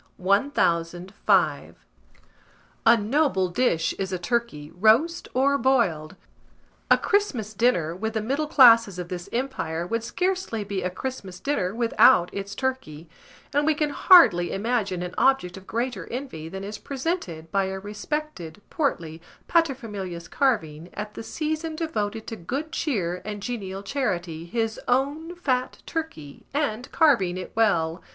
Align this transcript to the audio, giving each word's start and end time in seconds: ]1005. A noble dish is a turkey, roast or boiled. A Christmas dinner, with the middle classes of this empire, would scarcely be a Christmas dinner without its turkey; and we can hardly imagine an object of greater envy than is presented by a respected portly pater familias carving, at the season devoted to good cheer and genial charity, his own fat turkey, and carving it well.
]1005. 0.17 1.75
A 2.87 2.97
noble 2.97 3.49
dish 3.49 3.93
is 3.99 4.11
a 4.11 4.17
turkey, 4.17 4.71
roast 4.73 5.27
or 5.35 5.59
boiled. 5.59 6.15
A 6.89 6.97
Christmas 6.97 7.53
dinner, 7.53 7.95
with 7.95 8.13
the 8.15 8.21
middle 8.23 8.47
classes 8.47 8.97
of 8.97 9.09
this 9.09 9.29
empire, 9.31 9.85
would 9.85 10.03
scarcely 10.03 10.63
be 10.63 10.81
a 10.81 10.89
Christmas 10.89 11.39
dinner 11.39 11.75
without 11.75 12.33
its 12.33 12.55
turkey; 12.55 13.07
and 13.53 13.63
we 13.63 13.75
can 13.75 13.91
hardly 13.91 14.51
imagine 14.51 15.03
an 15.03 15.13
object 15.19 15.55
of 15.55 15.67
greater 15.67 16.07
envy 16.07 16.49
than 16.49 16.63
is 16.63 16.79
presented 16.79 17.51
by 17.51 17.65
a 17.65 17.77
respected 17.79 18.59
portly 18.71 19.21
pater 19.47 19.75
familias 19.75 20.27
carving, 20.27 20.89
at 20.95 21.13
the 21.13 21.21
season 21.21 21.75
devoted 21.75 22.25
to 22.25 22.35
good 22.35 22.71
cheer 22.71 23.21
and 23.23 23.43
genial 23.43 23.83
charity, 23.83 24.47
his 24.47 24.79
own 24.87 25.35
fat 25.35 25.83
turkey, 25.85 26.43
and 26.55 26.91
carving 26.91 27.37
it 27.37 27.51
well. 27.53 28.01